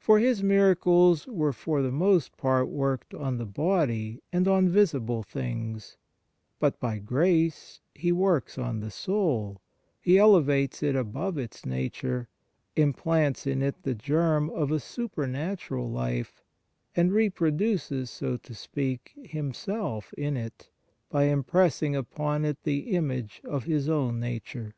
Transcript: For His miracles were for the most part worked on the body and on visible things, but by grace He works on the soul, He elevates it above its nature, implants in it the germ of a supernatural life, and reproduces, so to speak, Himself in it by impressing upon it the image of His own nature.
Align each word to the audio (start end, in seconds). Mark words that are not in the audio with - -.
For 0.04 0.18
His 0.18 0.42
miracles 0.42 1.26
were 1.26 1.54
for 1.54 1.80
the 1.80 1.90
most 1.90 2.36
part 2.36 2.68
worked 2.68 3.14
on 3.14 3.38
the 3.38 3.46
body 3.46 4.20
and 4.30 4.46
on 4.46 4.68
visible 4.68 5.22
things, 5.22 5.96
but 6.60 6.78
by 6.78 6.98
grace 6.98 7.80
He 7.94 8.12
works 8.12 8.58
on 8.58 8.80
the 8.80 8.90
soul, 8.90 9.62
He 9.98 10.18
elevates 10.18 10.82
it 10.82 10.94
above 10.94 11.38
its 11.38 11.64
nature, 11.64 12.28
implants 12.76 13.46
in 13.46 13.62
it 13.62 13.82
the 13.82 13.94
germ 13.94 14.50
of 14.50 14.70
a 14.70 14.78
supernatural 14.78 15.90
life, 15.90 16.42
and 16.94 17.10
reproduces, 17.10 18.10
so 18.10 18.36
to 18.36 18.52
speak, 18.52 19.12
Himself 19.24 20.12
in 20.18 20.36
it 20.36 20.68
by 21.08 21.24
impressing 21.24 21.96
upon 21.96 22.44
it 22.44 22.62
the 22.64 22.90
image 22.94 23.40
of 23.42 23.64
His 23.64 23.88
own 23.88 24.20
nature. 24.20 24.74